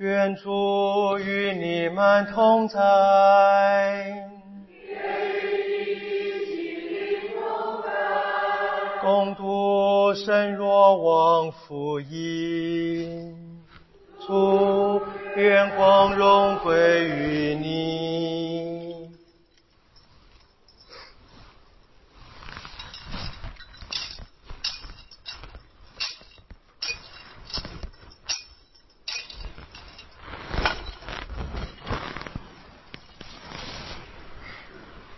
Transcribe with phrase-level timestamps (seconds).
[0.00, 2.80] 愿主与你们同在。
[9.02, 13.36] 共度身若往福音。
[14.26, 15.02] 主
[15.36, 18.29] 愿光荣归于你。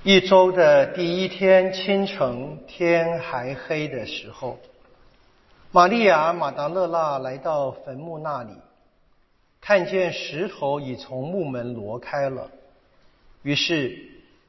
[0.04, 4.58] 一周的第一天清晨，天还黑的时候，
[5.70, 8.50] 玛利亚·马达勒纳来到坟墓那里，
[9.60, 12.50] 看见石头已从墓门挪开了，
[13.44, 13.96] 于是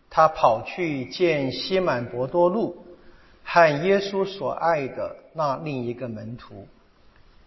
[0.09, 2.84] 他跑去见西满伯多禄
[3.43, 6.67] 和耶稣所爱的那另一个门徒，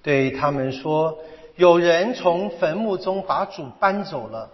[0.04, 1.18] 对他们说
[1.56, 4.48] ：“有人从坟墓中把主搬走了，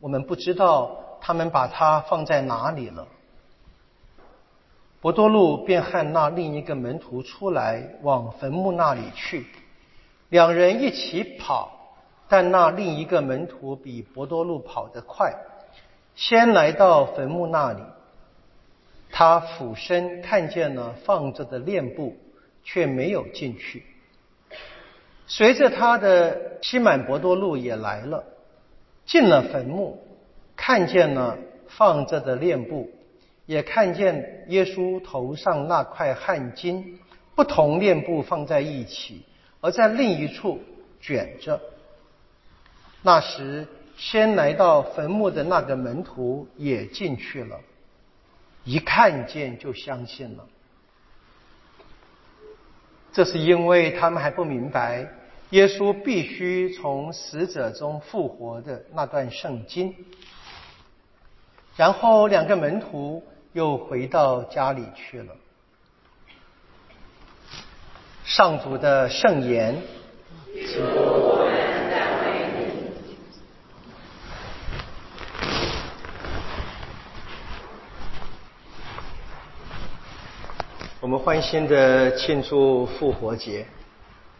[0.00, 3.08] 我们不知道。”他们把它放在哪里了？
[5.00, 9.46] 伯多禄便和那另一个门徒出来往坟墓那里去，
[10.28, 11.96] 两人一起跑，
[12.28, 15.34] 但那另一个门徒比伯多禄跑得快，
[16.14, 17.80] 先来到坟墓那里。
[19.10, 22.18] 他俯身看见了放着的链布，
[22.62, 23.86] 却没有进去。
[25.26, 28.22] 随着他的西满伯多禄也来了，
[29.06, 30.03] 进了坟墓。
[30.56, 31.36] 看见了
[31.68, 32.90] 放着的链布，
[33.46, 36.84] 也看见耶稣头上那块汗巾，
[37.34, 39.22] 不同链布放在一起，
[39.60, 40.60] 而在另一处
[41.00, 41.60] 卷着。
[43.02, 47.60] 那时，先来到坟墓的那个门徒也进去了，
[48.64, 50.46] 一看见就相信了。
[53.12, 55.06] 这是因为他们还不明白
[55.50, 59.94] 耶稣必须从死者中复活的那段圣经。
[61.76, 63.20] 然后两个门徒
[63.52, 65.34] 又回到家里去了。
[68.24, 69.82] 上主的圣言。
[81.00, 83.66] 我们欢欣的庆祝复活节。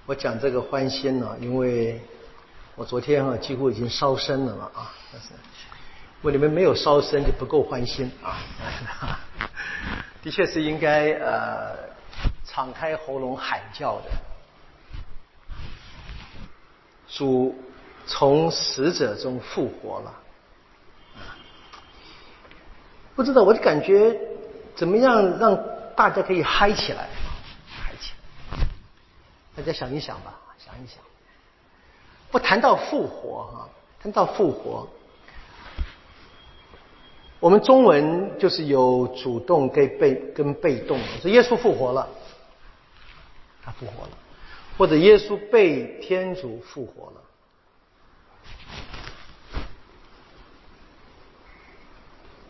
[0.07, 2.01] 我讲这个欢欣呢，因为
[2.77, 5.29] 我昨天啊几乎已经烧身了嘛啊，但是。
[6.25, 8.41] 如果你们没有烧身，就不够欢心啊！
[10.25, 11.77] 的确是应该呃
[12.47, 14.05] 敞开喉咙喊叫的。
[17.07, 17.55] 主
[18.07, 20.15] 从死者中复活了，
[23.15, 24.19] 不知道我的感觉
[24.75, 25.55] 怎么样，让
[25.95, 27.07] 大家可以嗨起来，
[27.69, 28.13] 嗨起
[28.51, 28.67] 来！
[29.55, 30.97] 大家想一想吧，想一想。
[32.31, 33.69] 不谈到复活哈，
[34.03, 34.89] 谈到复活。
[37.45, 42.09] 我们中文就是有主动跟被跟被动，是耶稣复活了，
[43.63, 44.11] 他复活了，
[44.79, 47.21] 或者耶稣被天主复活了。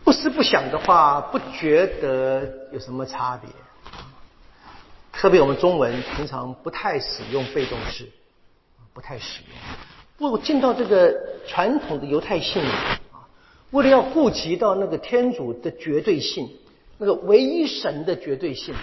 [0.05, 3.49] 不思不想的话，不觉得有什么差别。
[5.11, 8.09] 特别我们中文平常不太使用被动式，
[8.93, 10.29] 不太使用。
[10.31, 11.13] 不进到这个
[11.45, 12.99] 传统的犹太信仰。
[13.71, 16.49] 为了要顾及到那个天主的绝对性，
[16.97, 18.73] 那个唯一神的绝对性，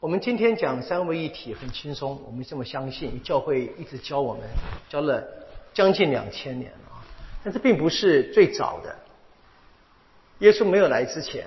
[0.00, 4.42] 我们今天讲三位一体很轻松，我们这么相信，教会一直教我们，
[4.90, 5.24] 教了
[5.72, 7.00] 将近两千年了啊。
[7.42, 8.94] 但这并不是最早的，
[10.40, 11.46] 耶稣没有来之前，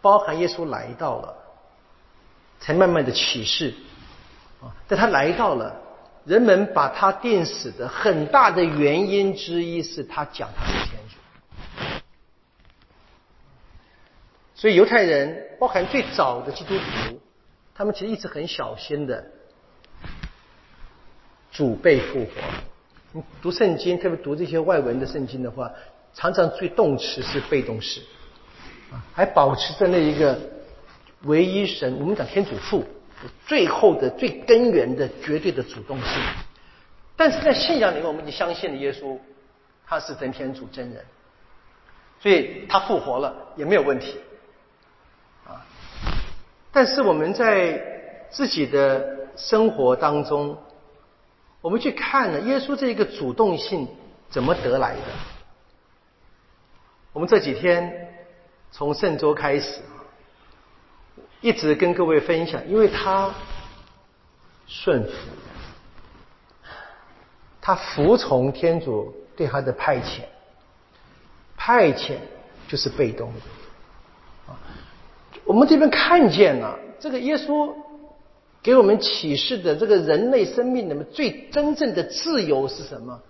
[0.00, 1.36] 包含耶稣来到了，
[2.60, 3.74] 才慢慢的启示
[4.62, 4.72] 啊。
[4.88, 5.82] 但他来到了。
[6.26, 11.14] 人们把他定死的很大的原因之一是他讲他是天主，
[14.56, 17.20] 所以犹太人，包含最早的基督徒，
[17.76, 19.24] 他们其实一直很小心的
[21.52, 22.30] 主被复活。
[23.12, 25.70] 你读圣经，特别读这些外文的圣经的话，
[26.12, 28.02] 常常最动词是被动式，
[29.12, 30.36] 还保持着那一个
[31.22, 32.84] 唯一神，我们讲天主父。
[33.46, 36.08] 最后的最根源的绝对的主动性，
[37.16, 39.18] 但是在信仰里面，我们已经相信了耶稣，
[39.86, 41.04] 他是真天主真人，
[42.20, 44.20] 所以他复活了也没有问题，
[45.46, 45.64] 啊！
[46.70, 47.80] 但是我们在
[48.30, 50.58] 自己的生活当中，
[51.62, 53.88] 我们去看了耶稣这一个主动性
[54.28, 55.02] 怎么得来的？
[57.12, 58.12] 我们这几天
[58.70, 59.80] 从圣周开始。
[61.40, 63.32] 一直跟各位分享，因为他
[64.66, 65.10] 顺服，
[67.60, 70.22] 他服从天主对他的派遣，
[71.56, 72.16] 派遣
[72.66, 74.54] 就是被动的。
[75.44, 77.72] 我们这边看见了这个耶稣
[78.62, 83.20] 给我们启示的这个人类生命里面最真正的自由是什么？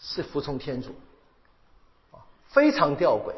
[0.00, 0.94] 是服从天主。
[2.48, 3.32] 非常吊诡，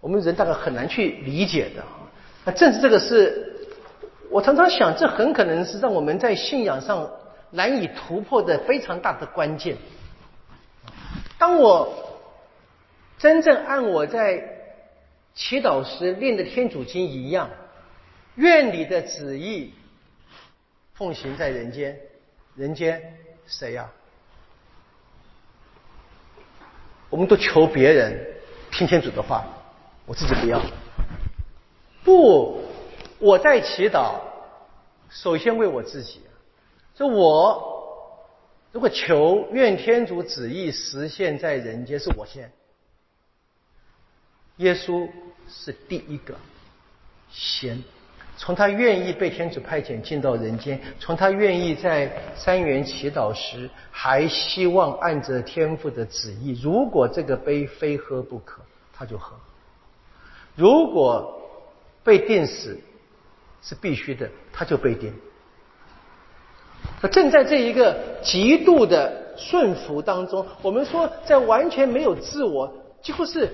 [0.00, 1.84] 我们人大概很难去理解的。
[2.44, 3.66] 那正是这个是，
[4.30, 7.10] 我常常想，这很可能是让我们在信仰上
[7.50, 9.76] 难以突破的非常大的关键。
[11.38, 12.20] 当我
[13.18, 14.42] 真正按我在
[15.34, 17.48] 祈祷时念的天主经一样，
[18.34, 19.72] 愿你的旨意
[20.92, 21.98] 奉行在人间，
[22.54, 23.02] 人间
[23.46, 23.88] 谁呀？
[27.08, 28.18] 我们都求别人
[28.70, 29.44] 听天主的话，
[30.04, 30.60] 我自己不要。
[32.04, 32.60] 不，
[33.18, 34.20] 我在祈祷，
[35.08, 36.20] 首先为我自己。
[36.94, 37.82] 就我
[38.70, 42.52] 如果求愿天主旨意实现在人间，是我先。
[44.58, 45.08] 耶稣
[45.48, 46.34] 是第一个
[47.32, 47.82] 先，
[48.36, 58.62] 从他愿意被天主派遣进到人间，从他愿意在三元祈祷时还希望按着天父的旨意，如果这个杯非喝不可，
[58.92, 59.34] 他就喝。
[60.54, 61.40] 如果
[62.04, 62.78] 被电死
[63.62, 65.12] 是必须的，他就被定。
[67.00, 72.70] 可正在这一个极度的顺服当中，我们说在完全没有自我，
[73.02, 73.50] 几乎是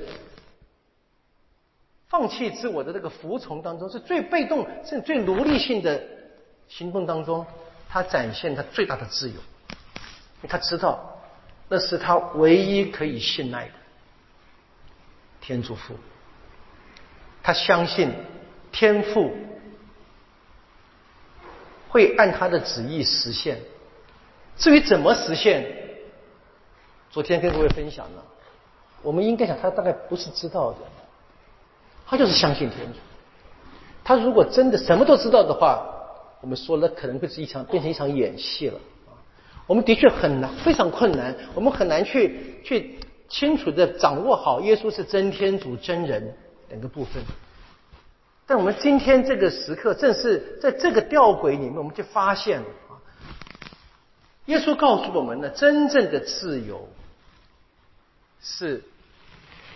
[2.08, 6.02] 放弃自我的这个服从当中，是最被动、是最奴隶性的
[6.68, 7.46] 行动当中，
[7.88, 9.36] 他展现他最大的自由。
[10.48, 11.20] 他知道
[11.68, 13.74] 那是他唯一可以信赖的
[15.40, 15.94] 天主父，
[17.44, 18.12] 他相信。
[18.72, 19.32] 天赋
[21.88, 23.58] 会按他的旨意实现，
[24.56, 25.66] 至于怎么实现，
[27.10, 28.24] 昨天跟各位分享了，
[29.02, 30.78] 我们应该想他大概不是知道的，
[32.06, 32.98] 他就是相信天主。
[34.04, 35.84] 他如果真的什么都知道的话，
[36.40, 38.80] 我们说了可能会是一场变成一场演戏了。
[39.66, 46.34] 我们的确很难，非常困难，我们很难去去清楚的掌握好耶稣是真天主真人
[46.68, 47.22] 两个部分。
[48.50, 52.98] 在我们今天这个时刻，正是在这个吊诡里面，我们就发现了啊，
[54.46, 56.88] 耶稣告诉我们的真正的自由
[58.40, 58.82] 是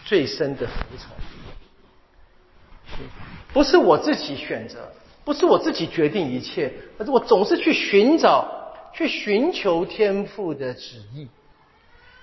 [0.05, 1.15] 最深的服从，
[3.53, 4.91] 不是我自己选择，
[5.25, 11.29] 不是我自己决定一切，而是我总是去寻找、去寻求天父的旨意。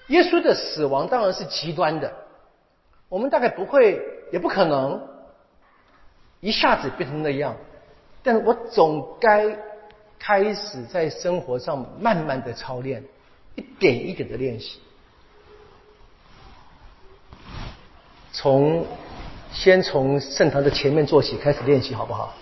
[0.07, 2.13] 耶稣的死亡当然是极端的，
[3.07, 4.01] 我们大概不会，
[4.33, 5.10] 也不可能。
[6.41, 7.55] 一下子变成那样，
[8.23, 9.57] 但是我总该
[10.19, 13.03] 开始在生活上慢慢的操练，
[13.55, 14.79] 一点一点的练习。
[18.33, 18.85] 从
[19.51, 22.33] 先从圣堂的前面做起，开始练习好不好？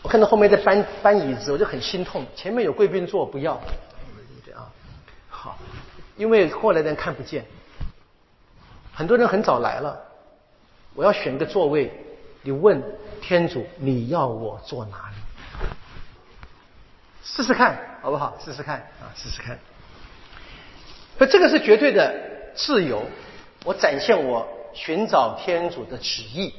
[0.00, 2.24] 我看到后面在搬搬椅子，我就很心痛。
[2.34, 3.60] 前面有贵宾坐，不要。
[4.44, 4.72] 对啊，
[5.28, 5.58] 好，
[6.16, 7.44] 因为后来的人看不见，
[8.94, 10.00] 很多人很早来了，
[10.94, 11.92] 我要选个座位。
[12.42, 12.82] 你问
[13.20, 15.16] 天主，你要我坐哪里？
[17.22, 18.36] 试试看，好不好？
[18.44, 19.56] 试试看啊，试试看。
[21.16, 22.12] 可这个是绝对的
[22.52, 23.04] 自由，
[23.64, 26.52] 我展现我寻找天主的旨意。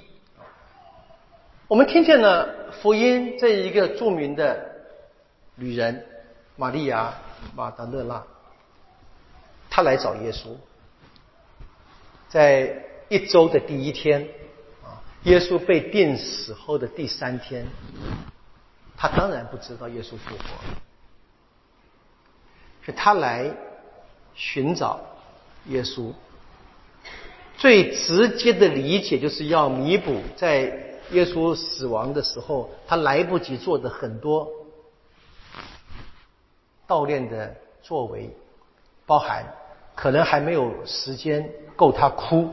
[1.67, 4.71] 我们听见了福音这一个著名的
[5.55, 6.05] 女人
[6.55, 7.13] 玛利亚
[7.55, 8.23] 马达勒拉，
[9.69, 10.55] 她来找耶稣，
[12.29, 14.25] 在一周的第一天。
[15.23, 17.65] 耶稣被钉死后的第三天，
[18.97, 20.43] 他当然不知道耶稣复活，
[22.85, 23.49] 是他来
[24.35, 24.99] 寻找
[25.67, 26.11] 耶稣。
[27.57, 30.63] 最直接的理解就是要弥补在
[31.11, 34.49] 耶稣死亡的时候他来不及做的很多
[36.85, 38.29] 悼念的作为，
[39.05, 39.45] 包含
[39.95, 42.49] 可能还没有时间够他哭。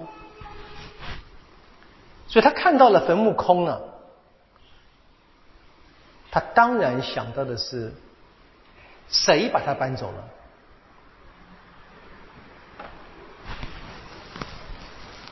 [2.31, 3.83] 所以他看到了坟墓空了，
[6.31, 7.93] 他当然想到的是
[9.09, 10.29] 谁把他搬走了？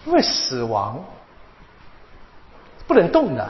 [0.06, 1.04] 因为死亡
[2.88, 3.48] 不能动的，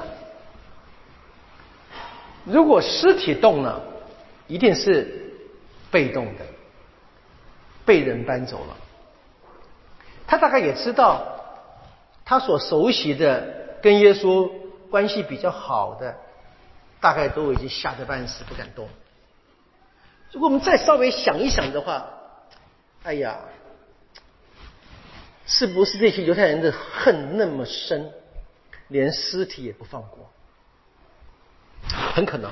[2.45, 3.81] 如果尸体动了，
[4.47, 5.33] 一定是
[5.91, 6.45] 被动的，
[7.87, 8.77] 被人搬走了。
[10.27, 11.37] 他大概也知道。
[12.29, 14.51] 他所熟悉的、跟耶稣
[14.91, 16.15] 关系比较好的，
[17.01, 18.87] 大概都已经吓得半死，不敢动。
[20.33, 22.07] 如果我们再稍微想一想的话，
[23.03, 23.39] 哎呀，
[25.47, 28.13] 是不是这些犹太人的恨那么深，
[28.89, 30.31] 连尸体也不放过？
[32.15, 32.51] 很可能，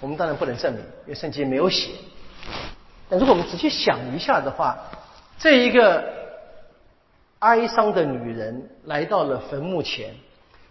[0.00, 1.92] 我们当然不能证明，因为圣经没有写。
[3.08, 4.76] 但如果我们仔细想一下的话，
[5.38, 6.25] 这一个
[7.40, 10.14] 哀伤的女人来到了坟墓前，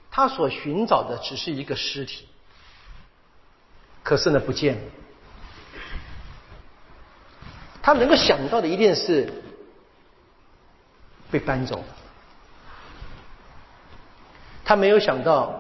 [0.10, 2.28] 她所寻找的只是一个尸体，
[4.04, 4.82] 可是呢，不见了。
[7.82, 9.32] 她能够想到的一定是
[11.30, 11.86] 被搬走了，
[14.64, 15.54] 她没有想到，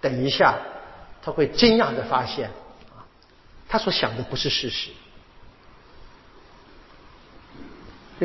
[0.00, 0.58] 等一下，
[1.22, 2.50] 她会惊讶的发现，
[3.68, 4.90] 她所想的不是事实。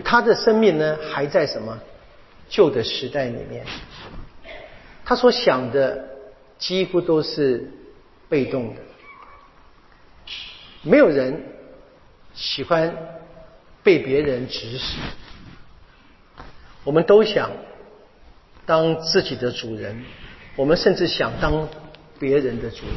[0.02, 1.78] 他的生命呢，还在什么
[2.50, 3.66] 旧的时代里面？
[5.06, 6.08] 他所想的
[6.58, 7.72] 几乎都是
[8.28, 8.82] 被动的，
[10.82, 11.42] 没有人
[12.34, 12.94] 喜欢
[13.84, 14.98] 被别人指使。
[16.84, 17.52] 我们都想
[18.66, 20.04] 当自己的主人，
[20.56, 21.68] 我们甚至想当
[22.20, 22.96] 别人的主人。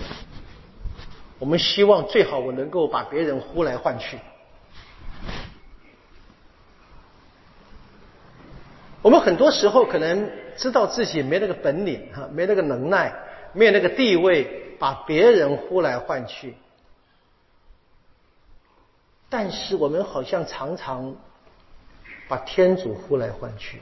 [1.38, 4.18] 我们希望最好我能够把别人呼来唤去。
[9.02, 13.12] 我们很多时候可能知道自己没那个本领哈，没那个能耐，
[13.54, 16.54] 没有那个地位，把别人呼来唤去。
[19.30, 21.14] 但是我们好像常常
[22.28, 23.80] 把天主呼来唤去。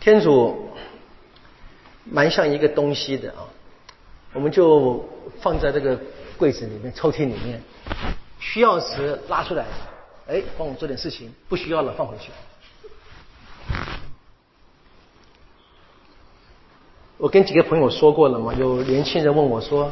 [0.00, 0.68] 天主
[2.04, 3.48] 蛮像一个东西的啊，
[4.34, 5.08] 我们就
[5.40, 5.98] 放在这个
[6.36, 7.62] 柜子里面、抽屉里面，
[8.38, 9.64] 需要时拉出来，
[10.28, 12.30] 哎，帮我做点事情；不需要了，放回去。
[17.24, 19.90] 我跟几个朋友说过了嘛，有年轻人问我说：“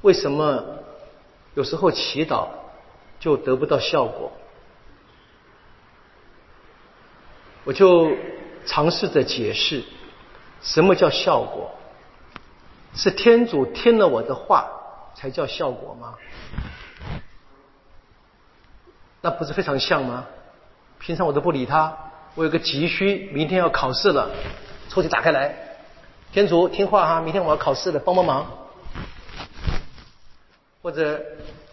[0.00, 0.64] 为什么
[1.52, 2.48] 有时候祈祷
[3.18, 4.32] 就得不到效果？”
[7.64, 8.10] 我就
[8.64, 9.84] 尝试着解释，
[10.62, 11.70] 什么叫效果？
[12.94, 14.70] 是天主听了我的话
[15.14, 16.14] 才叫效果吗？
[19.20, 20.24] 那不是非常像吗？
[20.98, 21.94] 平常我都不理他，
[22.36, 24.30] 我有个急需，明天要考试了，
[24.88, 25.66] 抽屉打开来。
[26.32, 28.46] 天主听话哈，明天我要考试了，帮帮忙。
[30.80, 31.20] 或者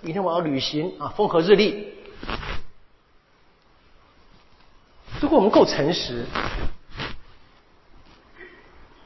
[0.01, 1.93] 明天我要旅行啊，风和日丽。
[5.21, 6.25] 如果我们够诚实，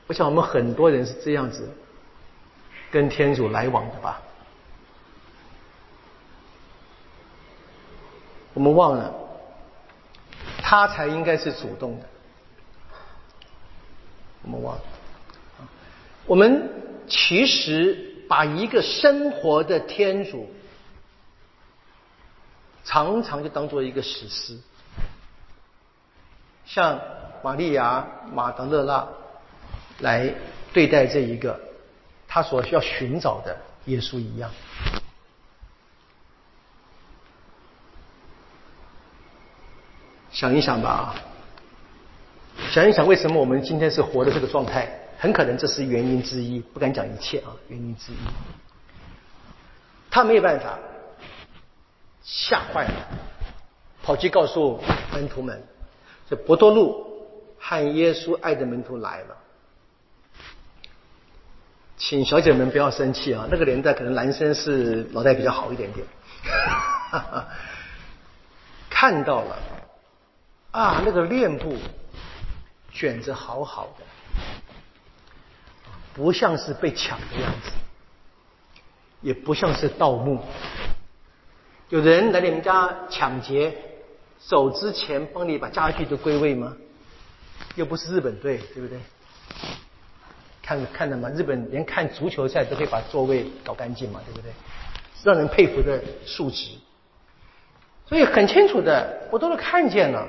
[0.07, 1.69] 我想我们很多人是这样子
[2.89, 4.21] 跟天主来往的吧。
[8.53, 9.13] 我们忘了，
[10.61, 12.05] 他才应该是主动的。
[14.43, 14.81] 我们忘了。
[16.31, 16.69] 我们
[17.09, 20.49] 其实把一个生活的天主，
[22.85, 24.57] 常常就当做一个史诗，
[26.65, 26.97] 像
[27.43, 29.05] 玛利亚、马德勒拉
[29.99, 30.33] 来
[30.71, 31.59] 对待这一个
[32.29, 33.57] 他所需要寻找的
[33.87, 34.49] 耶稣一样。
[40.31, 41.13] 想一想吧，
[42.69, 44.97] 想一想为什么我们今天是活的这个状态。
[45.21, 48.15] 很可能这是原因之一，不敢讲一切啊，原因之一。
[50.09, 50.79] 他没有办法，
[52.23, 53.07] 吓坏了，
[54.01, 54.81] 跑去告诉
[55.13, 55.61] 门徒们，
[56.27, 57.05] 这博多禄
[57.59, 59.37] 和耶稣爱的门徒来了，
[61.97, 66.03] 请小姐们不要生气啊，那个年代可能男生是脑袋比较好一点点，
[68.89, 69.55] 看到了
[70.71, 71.77] 啊，那个链布
[72.91, 74.05] 卷着好好的。
[76.21, 77.71] 不像是被抢的样子，
[79.21, 80.39] 也不像是盗墓。
[81.89, 83.75] 有人来你们家抢劫，
[84.37, 86.77] 走之前帮你把家具都归位吗？
[87.73, 88.99] 又不是日本队，对不对？
[90.61, 91.27] 看看到吗？
[91.29, 94.51] 日本连看足球赛都可以把座位搞干净嘛，对不对？
[95.23, 96.69] 让人佩服的素质。
[98.05, 100.27] 所以很清楚的，我都是看见了。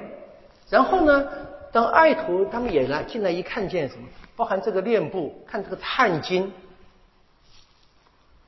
[0.71, 1.29] 然后呢，
[1.73, 4.07] 当爱徒他们也来进来一看见什么？
[4.37, 6.53] 包含这个链布，看这个碳金，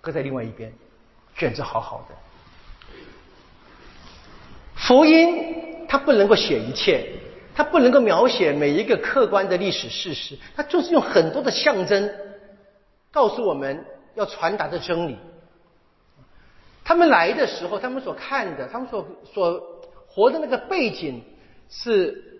[0.00, 0.72] 搁在另外一边，
[1.34, 2.14] 卷着好好的。
[4.74, 7.08] 福音它不能够写一切，
[7.54, 12.10] 它不能够描写每一个客观的历史事实，它就是用很多的象征
[13.10, 15.16] 告诉我们要传达的真理。
[16.84, 19.62] 他们来的时候，他们所看的，他们所所
[20.06, 21.24] 活的那个背景
[21.70, 22.33] 是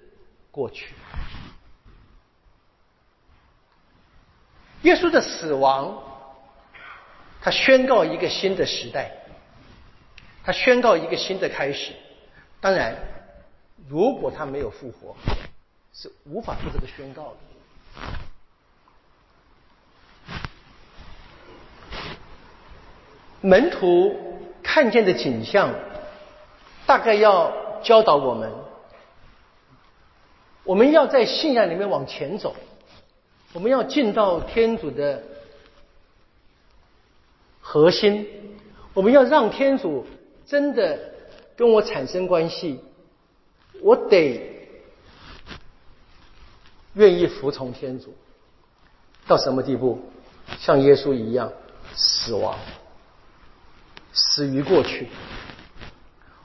[0.55, 0.95] 过去。
[4.83, 6.01] 耶稣的死亡，
[7.43, 9.11] 他宣告一个新的时代。
[10.45, 11.93] 他宣告一个新的开始。
[12.61, 12.95] 当然，
[13.89, 15.17] 如果他没有复活，
[15.93, 17.37] 是无法做这个宣告的。
[23.41, 25.75] 门徒看见的景象，
[26.87, 28.51] 大概要教导我们：
[30.65, 32.57] 我们要在信仰里面往前走，
[33.53, 35.23] 我们要进到天主的
[37.61, 38.27] 核心，
[38.95, 40.07] 我们要让天主
[40.47, 40.99] 真的
[41.55, 42.81] 跟我产生关系，
[43.83, 44.41] 我得
[46.95, 48.15] 愿意服从天主，
[49.27, 50.01] 到什么地步？
[50.59, 51.53] 像耶稣一样
[51.95, 52.59] 死亡。
[54.15, 55.09] 死于过去。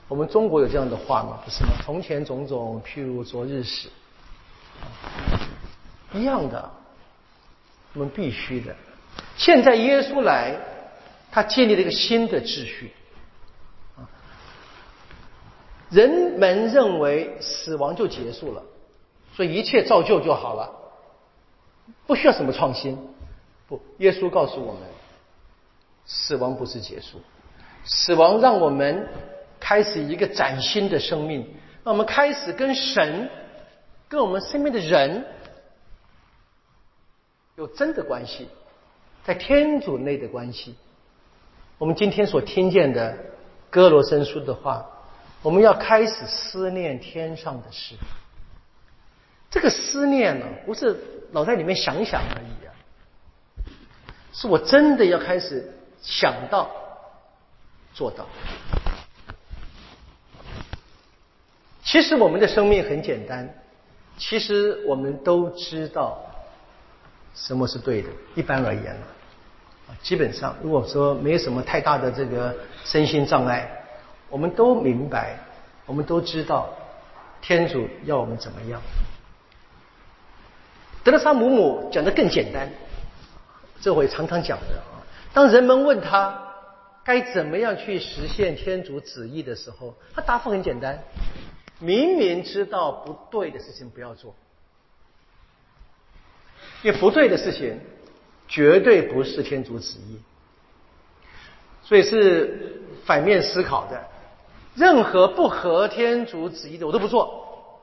[0.08, 1.40] 我们中国有这样的话吗？
[1.46, 1.70] 不是吗？
[1.86, 3.88] 从前种种，譬如昨日死。
[6.14, 6.72] 一样的，
[7.94, 8.76] 我们必须的。
[9.38, 10.56] 现在耶稣来，
[11.32, 12.94] 他建立了一个新的秩序。
[15.90, 18.62] 人们认为死亡就结束了，
[19.36, 20.70] 所以一切照旧就好了，
[22.06, 22.98] 不需要什么创新。
[23.68, 24.82] 不，耶稣告诉我们，
[26.06, 27.20] 死亡不是结束。
[27.86, 29.08] 死亡让我们
[29.60, 31.42] 开始一个崭新的生命，
[31.84, 33.28] 让我们开始跟神、
[34.08, 35.26] 跟我们身边的人
[37.60, 38.48] 有真的关系，
[39.26, 40.76] 在天主内的关系。
[41.78, 43.18] 我们今天所听见的
[43.70, 44.90] 哥罗森书的话，
[45.42, 47.96] 我们要开始思念天上的事。
[49.52, 50.98] 这个思念呢，不是
[51.32, 52.72] 脑袋里面想想而已啊，
[54.32, 55.70] 是我真的要开始
[56.02, 56.72] 想到。
[57.94, 58.26] 做到。
[61.84, 63.54] 其实我们的生命很简单，
[64.18, 66.22] 其实我们都知道
[67.34, 68.10] 什么是对的。
[68.36, 68.98] 一般而言，
[70.02, 73.70] 基本上如果说没有什么太大的这个身心障碍，
[74.30, 75.38] 我们都明白，
[75.86, 76.70] 我们都知道
[77.42, 78.82] 天主要我们怎么样。
[81.04, 82.70] 德勒莎姆姆讲的更简单，
[83.82, 85.02] 这我也常常讲的啊。
[85.34, 86.46] 当人们问他。
[87.02, 91.02] 该怎么样去实现天主旨意的时候，他答复很简单：
[91.80, 94.36] 明明知道不对的事情不要做，
[96.82, 97.80] 因为不对的事情
[98.48, 100.22] 绝对不是天主旨意，
[101.84, 104.02] 所以是反面思考的。
[104.76, 107.76] 任何不合天主旨意的我都不做，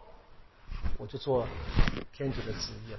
[0.99, 1.47] 我就做
[2.13, 2.99] 天主的旨意了。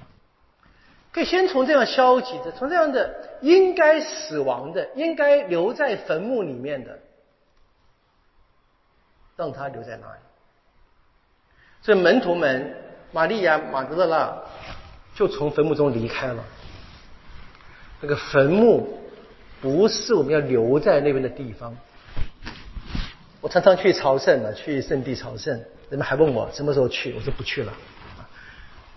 [1.12, 7.00] 可以先从这样消极的，从这样的应该死亡的、应该留在坟墓里面的，
[9.36, 10.20] 让他留在那里。
[11.82, 12.76] 所以门徒们，
[13.12, 14.38] 玛利亚、马德勒拉
[15.18, 16.44] 就从坟墓中离开了。
[18.00, 19.00] 那个坟墓
[19.60, 21.76] 不是我们要留在那边的地方。
[23.42, 27.74] 我常常去朝圣了，去圣地朝圣，人们还问我什么时候去，我说不去了。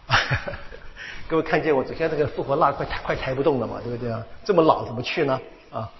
[1.26, 4.22] 各位看见我昨天这个复活蜡快抬快抬不动了嘛，对不对啊？
[4.44, 5.40] 这么老怎么去呢？
[5.70, 5.90] 啊，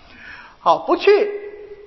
[0.59, 1.30] 好不去，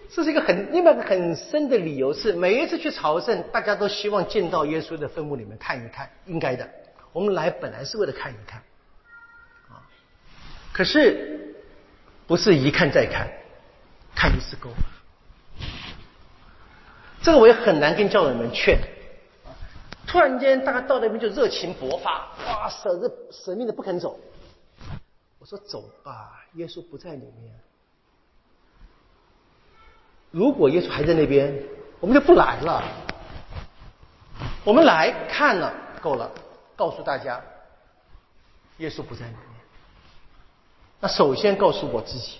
[0.10, 6.68] 这是一个很另外一个很深的理由是，每一次去朝圣，大家都希望进到耶稣的坟墓里面看一看，应该的。
[7.14, 8.62] 我们来本来是为了看一看，
[9.70, 9.80] 啊，
[10.74, 11.56] 可是
[12.28, 13.32] 不是一看再看，
[14.16, 14.76] 看一次够了。
[17.22, 18.78] 这个我也很难跟教友们劝。
[20.06, 24.20] 突然间，大家到那边就热情勃发，哇，舍着舍命的不肯走。
[25.40, 27.54] 我说走吧，耶稣不在里面。
[30.32, 31.58] 如果耶稣还在那边，
[32.00, 32.84] 我们就不来了。
[34.66, 36.30] 我们来看了，够了，
[36.84, 37.42] 告诉大家，
[38.80, 39.40] 耶稣不在里面。
[41.00, 42.40] 那首先告诉我自己，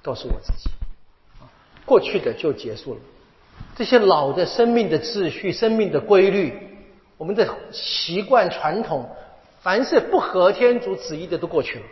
[0.00, 0.70] 告诉我自己，
[1.84, 3.00] 过去的就结束了。
[3.76, 6.78] 这些老的生命的秩序、生命的规律，
[7.18, 9.14] 我们的习惯传统，
[9.60, 11.84] 凡是不合天主旨意的都过去了。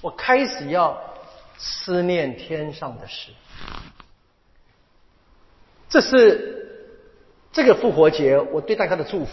[0.00, 1.00] 我开始要
[1.56, 3.30] 思念天上的事，
[5.88, 6.90] 这是
[7.52, 9.30] 这个复活节我对大家的祝福。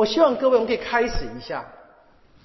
[0.00, 1.62] 我希望各位我们可以开始一下，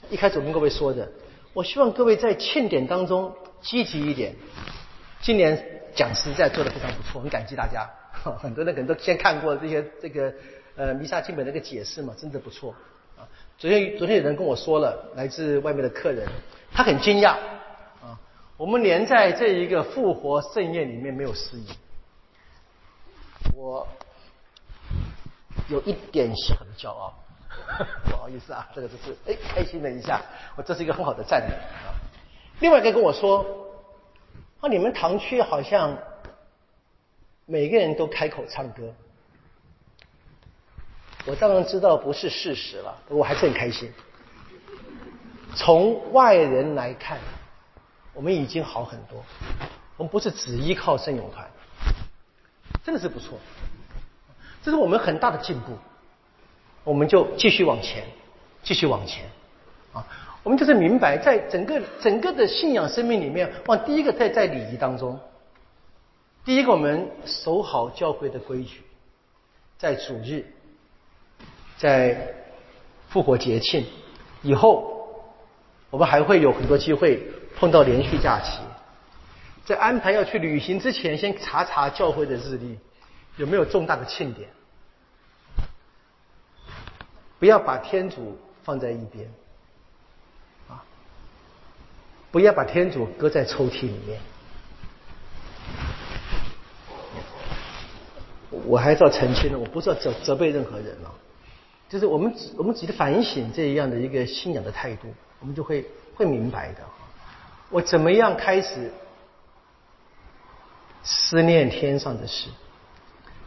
[0.09, 1.09] 一开始我跟各位说的，
[1.53, 4.35] 我希望各位在庆典当中积极一点。
[5.21, 5.71] 今年。
[5.95, 7.89] 讲实在做的非常不错，很感激大家。
[8.43, 10.33] 很多人可能都先看过这些这个
[10.75, 12.75] 呃弥撒经本的一个解释嘛，真的不错。
[13.17, 13.23] 啊，
[13.57, 16.27] 昨天昨天有人跟我说了，来自外面的客人，
[16.73, 17.37] 他很惊讶
[18.03, 18.19] 啊，
[18.57, 21.65] 我们连在这一个复活盛宴里面没有失仪，
[23.55, 23.87] 我
[25.69, 27.13] 有一点小的骄傲，
[28.09, 30.21] 不好意思啊，这个就是哎开心了一下，
[30.55, 31.93] 我这是一个很好的赞美啊。
[32.59, 33.61] 另外一个跟我说。
[34.61, 35.95] 啊，你们堂区好像
[37.45, 38.91] 每个人都开口唱歌。
[41.25, 43.93] 我当然知道不是事实了，我还是很开心。
[45.55, 47.19] 从外人来看，
[48.13, 49.21] 我们已经好很多。
[49.97, 51.45] 我们不是只依靠圣咏团，
[52.81, 53.37] 真的是不错。
[54.63, 55.77] 这是我们很大的进步。
[56.85, 58.05] 我们就继续往前，
[58.63, 59.25] 继续往前
[59.91, 60.07] 啊！
[60.43, 65.19] 我们就是明白，在整个整个的信仰生命里面，往第一个在在礼仪当中，
[66.45, 68.81] 第一个我们守好教会的规矩，
[69.77, 70.45] 在主日。
[71.77, 72.33] 在
[73.09, 73.83] 复活节庆
[74.41, 75.09] 以后，
[75.89, 77.21] 我们还会有很多机会
[77.57, 78.61] 碰到连续假期。
[79.65, 82.79] 在安排要去旅行之前，先查查教会的日历，
[83.35, 84.47] 有没有重大的庆典。
[87.39, 89.29] 不要把天主放在一边，
[90.69, 90.83] 啊，
[92.31, 94.19] 不要把天主搁在抽屉里面。
[98.65, 101.11] 我还是要澄清的，我不是要责责备任何人啊。
[101.89, 106.79] 就是我们我们自己反省这样的一个信仰的态度，我们就会会明白的。
[107.69, 108.91] 我怎么样开始
[111.03, 112.49] 思念天上的事？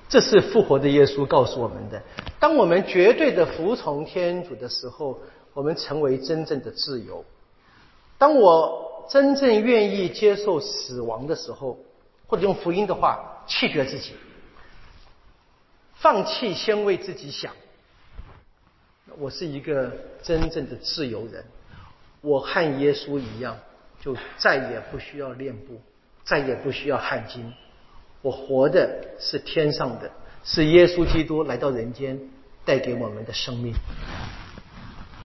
[0.09, 2.03] 这是复活的耶稣告诉我们的。
[2.41, 5.21] 当我们绝对的服从天主的时候，
[5.53, 7.25] 我们成为真正的自由。
[8.17, 11.79] 当我真正愿意接受死亡的时候，
[12.27, 14.13] 或者用福音的话，弃绝自己，
[15.95, 17.53] 放弃先为自己想。
[19.19, 19.93] 我是一个
[20.23, 21.45] 真正的自由人，
[22.21, 23.59] 我和耶稣一样，
[24.01, 25.81] 就再也不需要练步，
[26.25, 27.53] 再也不需要汗巾。
[28.23, 30.11] 我活的是天上的，
[30.45, 32.19] 是耶稣基督来到人间
[32.65, 33.73] 带给我们的生命。